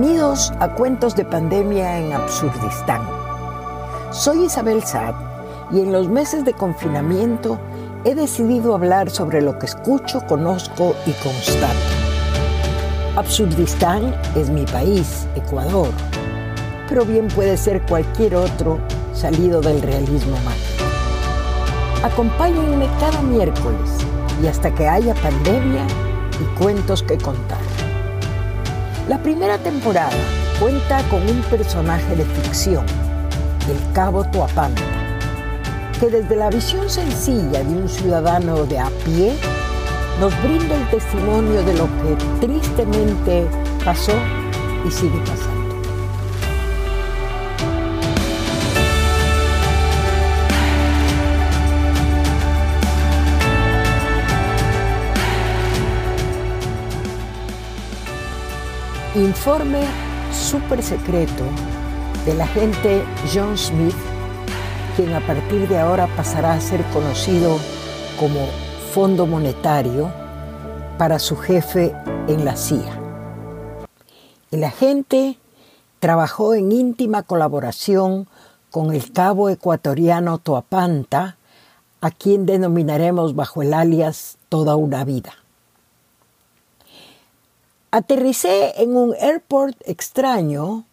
[0.00, 3.02] Bienvenidos a Cuentos de Pandemia en Absurdistán.
[4.10, 5.14] Soy Isabel Saad
[5.72, 7.58] y en los meses de confinamiento
[8.04, 11.74] he decidido hablar sobre lo que escucho, conozco y constato.
[13.14, 15.90] Absurdistán es mi país, Ecuador,
[16.88, 18.78] pero bien puede ser cualquier otro
[19.12, 20.84] salido del realismo mágico.
[22.04, 23.90] Acompáñenme cada miércoles
[24.42, 25.86] y hasta que haya pandemia
[26.40, 27.59] y cuentos que contar.
[29.10, 30.16] La primera temporada
[30.60, 32.86] cuenta con un personaje de ficción,
[33.68, 34.84] el cabo Tuapanta,
[35.98, 39.32] que desde la visión sencilla de un ciudadano de a pie
[40.20, 43.48] nos brinda el testimonio de lo que tristemente
[43.84, 44.14] pasó
[44.86, 45.59] y sigue pasando.
[59.30, 59.84] Informe
[60.32, 61.44] súper secreto
[62.26, 63.94] del agente John Smith,
[64.96, 67.56] quien a partir de ahora pasará a ser conocido
[68.18, 68.40] como
[68.92, 70.10] Fondo Monetario
[70.98, 71.94] para su jefe
[72.26, 72.98] en la CIA.
[74.50, 75.38] El agente
[76.00, 78.26] trabajó en íntima colaboración
[78.72, 81.36] con el cabo ecuatoriano Toapanta,
[82.00, 85.34] a quien denominaremos bajo el alias Toda una vida.
[87.92, 90.84] Aterricé en un airport extraño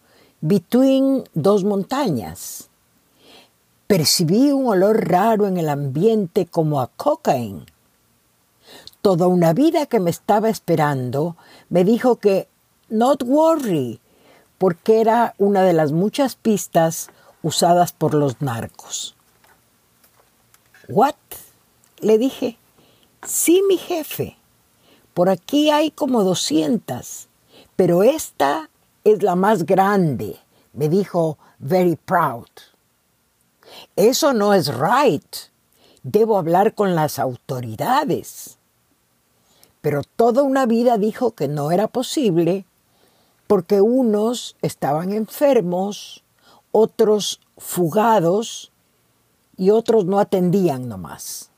[0.42, 2.70] between dos montañas.
[3.86, 7.66] Percibí un olor raro en el ambiente como a cocaine.
[9.02, 11.38] Toda una vida que me estaba esperando
[11.70, 12.48] me dijo que
[12.90, 14.00] not worry,
[14.58, 17.10] porque era una de las muchas pistas
[17.44, 19.16] usadas por los narcos.
[20.90, 21.16] ¿What?
[22.00, 22.58] Le dije.
[23.24, 24.37] Sí, mi jefe.
[25.18, 27.28] Por aquí hay como 200,
[27.76, 28.70] pero esta
[29.04, 30.38] es la más grande,
[30.74, 32.46] me dijo very proud.
[33.96, 35.36] Eso no es right.
[36.04, 38.60] Debo hablar con las autoridades.
[39.82, 42.66] Pero toda una vida dijo que no era posible
[43.48, 46.24] porque unos estaban enfermos,
[46.72, 48.72] otros fugados
[49.58, 51.50] y otros no atendían nomás.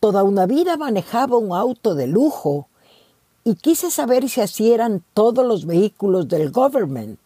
[0.00, 2.68] Toda una vida manejaba un auto de lujo
[3.44, 7.20] y quise saber si así eran todos los vehículos del government.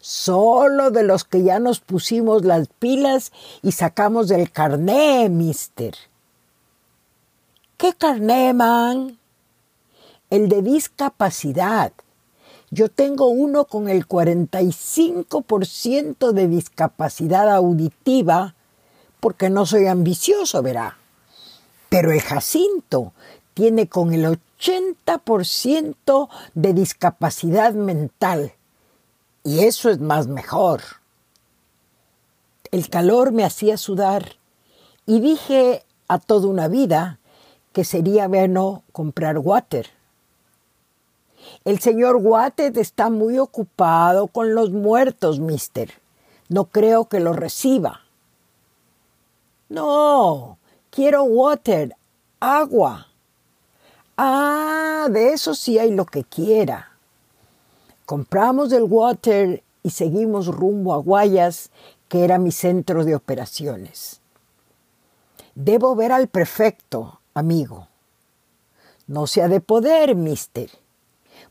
[0.00, 3.32] Solo de los que ya nos pusimos las pilas
[3.62, 5.94] y sacamos del carné, mister.
[7.76, 9.18] ¿Qué carné, man?
[10.30, 11.92] El de discapacidad.
[12.70, 18.54] Yo tengo uno con el 45% de discapacidad auditiva
[19.20, 20.96] porque no soy ambicioso, verá.
[21.88, 23.12] Pero el Jacinto
[23.54, 24.24] tiene con el
[24.58, 28.52] 80% de discapacidad mental.
[29.44, 30.82] Y eso es más mejor.
[32.70, 34.36] El calor me hacía sudar
[35.06, 37.18] y dije a toda una vida
[37.72, 39.90] que sería bueno comprar water.
[41.64, 45.92] El señor Water está muy ocupado con los muertos, mister.
[46.48, 48.00] No creo que lo reciba.
[49.68, 50.58] No,
[50.96, 51.94] Quiero water,
[52.40, 53.08] agua.
[54.16, 56.92] Ah, de eso sí hay lo que quiera.
[58.06, 61.68] Compramos el water y seguimos rumbo a Guayas,
[62.08, 64.22] que era mi centro de operaciones.
[65.54, 67.88] Debo ver al prefecto, amigo.
[69.06, 70.70] No sea de poder, mister,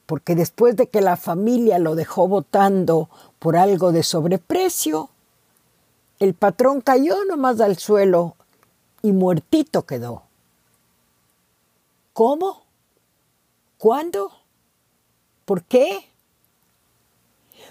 [0.08, 5.12] porque después de que la familia lo dejó votando por algo de sobreprecio,
[6.18, 8.36] el patrón cayó nomás al suelo
[9.06, 10.24] y muertito quedó.
[12.14, 12.64] ¿Cómo?
[13.78, 14.32] ¿Cuándo?
[15.46, 16.10] ¿Por qué?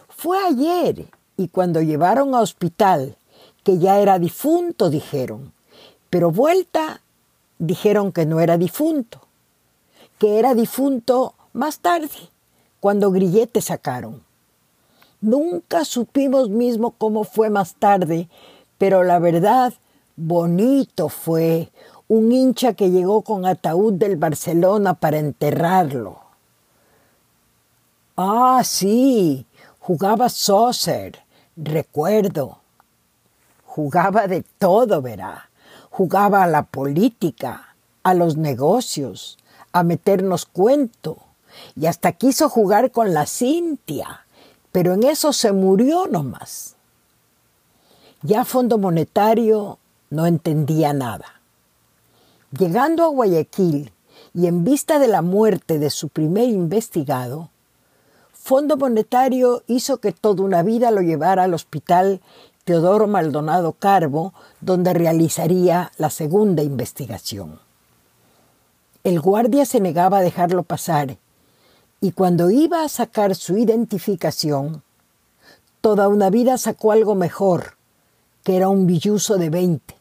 [0.09, 1.07] Fue ayer
[1.37, 3.17] y cuando llevaron a hospital,
[3.65, 5.53] que ya era difunto, dijeron,
[6.09, 7.01] pero vuelta
[7.59, 9.21] dijeron que no era difunto,
[10.21, 12.31] que era difunto más tarde,
[12.79, 14.23] cuando Grillete sacaron.
[15.21, 18.29] Nunca supimos mismo cómo fue más tarde,
[18.79, 19.75] pero la verdad
[20.17, 21.73] Bonito fue
[22.07, 26.21] un hincha que llegó con ataúd del Barcelona para enterrarlo.
[28.17, 29.45] Ah, sí,
[29.81, 31.19] jugaba soccer,
[31.57, 32.59] recuerdo.
[33.67, 35.51] Jugaba de todo, verá.
[35.91, 37.75] Jugaba a la política,
[38.05, 39.37] a los negocios,
[39.73, 41.19] a meternos cuento.
[41.75, 44.27] Y hasta quiso jugar con la Cintia,
[44.71, 46.77] pero en eso se murió nomás.
[48.23, 49.79] Ya Fondo Monetario
[50.15, 51.41] no entendía nada.
[52.57, 53.93] Llegando a Guayaquil
[54.33, 57.51] y en vista de la muerte de su primer investigado,
[58.33, 62.21] Fondo Monetario hizo que toda una vida lo llevara al hospital
[62.65, 67.59] Teodoro Maldonado Carbo, donde realizaría la segunda investigación.
[69.03, 71.19] El guardia se negaba a dejarlo pasar
[72.01, 74.83] y cuando iba a sacar su identificación,
[75.81, 77.77] toda una vida sacó algo mejor,
[78.43, 79.94] que era un billuso de 20.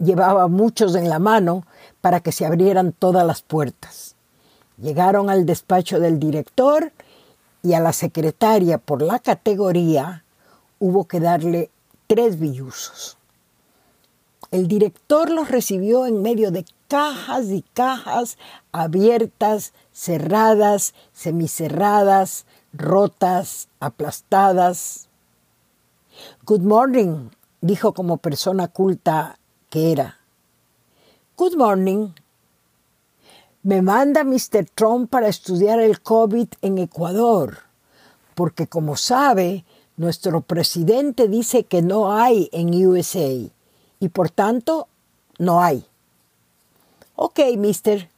[0.00, 1.64] Llevaba muchos en la mano
[2.00, 4.16] para que se abrieran todas las puertas.
[4.78, 6.90] Llegaron al despacho del director
[7.62, 10.24] y a la secretaria por la categoría
[10.78, 11.70] hubo que darle
[12.06, 13.18] tres billusos.
[14.50, 18.38] El director los recibió en medio de cajas y cajas
[18.72, 25.08] abiertas, cerradas, semicerradas, rotas, aplastadas.
[26.46, 27.28] Good morning,
[27.60, 29.38] dijo como persona culta
[29.70, 30.18] que era.
[31.36, 32.08] Good morning.
[33.62, 34.66] Me manda Mr.
[34.74, 37.58] Trump para estudiar el COVID en Ecuador,
[38.34, 39.64] porque como sabe,
[39.96, 43.50] nuestro presidente dice que no hay en USA
[44.00, 44.88] y por tanto
[45.38, 45.86] no hay.
[47.14, 48.10] Ok, mister,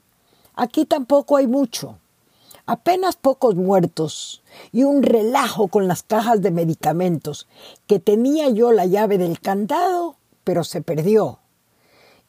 [0.55, 1.99] aquí tampoco hay mucho.
[2.65, 7.49] Apenas pocos muertos y un relajo con las cajas de medicamentos,
[7.87, 11.41] que tenía yo la llave del candado, pero se perdió.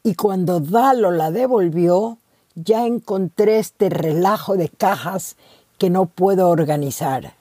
[0.04, 2.18] Y cuando Dalo la devolvió,
[2.56, 5.38] ya encontré este relajo de cajas
[5.78, 7.36] que no puedo organizar.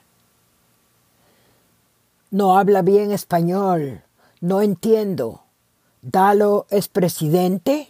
[2.31, 4.01] No habla bien español,
[4.41, 5.41] no entiendo.
[6.01, 7.89] ¿Dalo es presidente?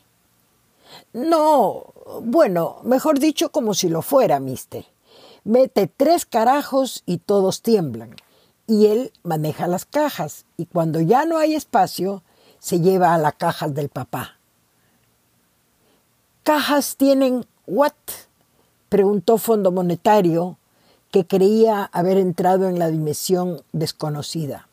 [1.13, 4.85] No, bueno, mejor dicho como si lo fuera, mister.
[5.43, 8.15] Mete tres carajos y todos tiemblan.
[8.67, 12.23] Y él maneja las cajas y cuando ya no hay espacio,
[12.59, 14.37] se lleva a las cajas del papá.
[16.43, 17.93] ¿Cajas tienen what?
[18.89, 20.57] preguntó Fondo Monetario,
[21.09, 24.67] que creía haber entrado en la dimensión desconocida.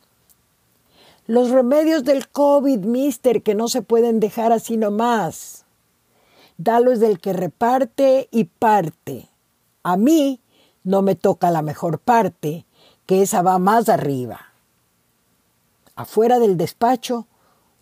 [1.29, 5.65] Los remedios del COVID, mister, que no se pueden dejar así nomás.
[6.59, 9.29] Dalo es del que reparte y parte.
[9.85, 10.41] A mí
[10.83, 12.67] no me toca la mejor parte,
[13.07, 14.41] que esa va más arriba.
[15.95, 17.29] Afuera del despacho,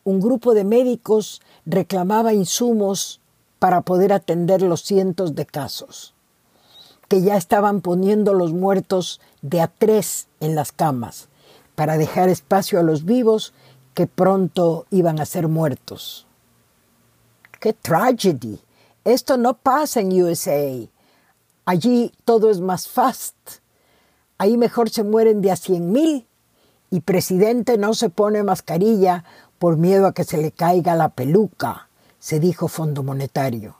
[0.05, 3.23] un grupo de médicos reclamaba insumos
[3.59, 6.15] para poder atender los cientos de casos,
[7.09, 11.29] que ya estaban poniendo los muertos de a tres en las camas,
[11.75, 13.53] para dejar espacio a los vivos
[13.95, 16.27] que pronto iban a ser muertos.
[17.61, 18.61] ¡Qué tragedy!
[19.05, 20.89] Esto no pasa en USA.
[21.65, 23.35] Allí todo es más fast.
[24.39, 26.27] Ahí mejor se mueren de a cien mil
[26.91, 29.25] y presidente no se pone mascarilla
[29.59, 31.88] por miedo a que se le caiga la peluca,
[32.19, 33.77] se dijo Fondo Monetario.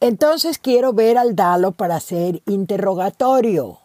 [0.00, 3.78] Entonces quiero ver al Dalo para hacer interrogatorio.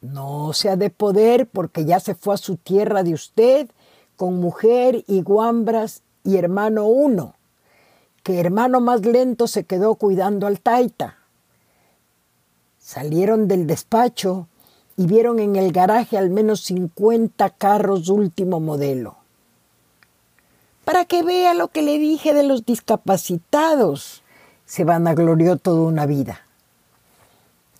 [0.00, 3.68] No sea de poder porque ya se fue a su tierra de usted
[4.16, 7.34] con mujer y guambras y hermano uno,
[8.22, 11.18] que hermano más lento se quedó cuidando al taita.
[12.78, 14.48] Salieron del despacho
[14.96, 19.17] y vieron en el garaje al menos 50 carros último modelo.
[20.88, 24.22] Para que vea lo que le dije de los discapacitados,
[24.64, 26.40] se vanaglorió toda una vida.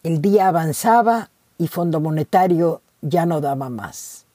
[0.03, 4.27] El día avanzaba y Fondo Monetario ya no daba más.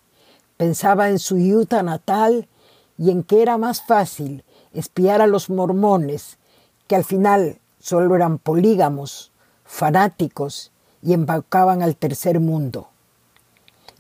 [0.58, 2.48] Pensaba en su Utah natal
[2.98, 6.40] y en que era más fácil espiar a los mormones,
[6.88, 9.32] que al final solo eran polígamos,
[9.66, 10.72] fanáticos
[11.04, 12.88] y embarcaban al tercer mundo.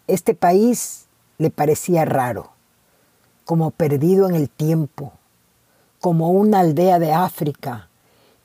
[0.07, 1.05] Este país
[1.37, 2.52] le parecía raro,
[3.45, 5.13] como perdido en el tiempo,
[5.99, 7.89] como una aldea de África,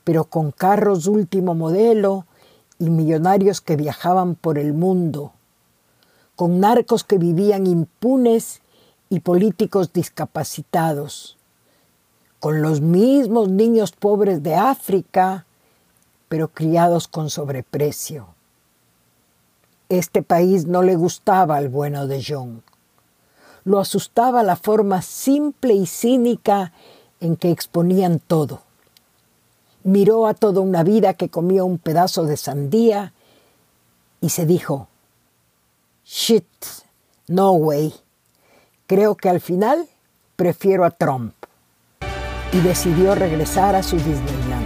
[0.04, 2.24] pero con carros último modelo
[2.78, 5.32] y millonarios que viajaban por el mundo,
[6.36, 8.62] con narcos que vivían impunes
[9.10, 11.36] y políticos discapacitados,
[12.40, 15.44] con los mismos niños pobres de África,
[16.28, 18.28] pero criados con sobreprecio.
[19.88, 22.62] Este país no le gustaba al bueno de John.
[23.68, 26.72] Lo asustaba la forma simple y cínica
[27.20, 28.62] en que exponían todo
[29.88, 33.12] miró a toda una vida que comía un pedazo de sandía
[34.20, 34.88] y se dijo,
[36.04, 36.44] shit,
[37.26, 37.94] no way,
[38.86, 39.88] creo que al final
[40.36, 41.34] prefiero a Trump.
[42.52, 44.57] Y decidió regresar a su Disneyland.